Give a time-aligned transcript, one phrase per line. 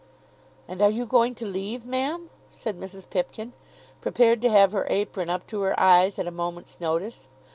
[0.67, 3.07] "And are you going to leave, ma'am?" said Mrs.
[3.07, 3.53] Pipkin,
[4.01, 7.27] prepared to have her apron up to her eyes at a moment's notice.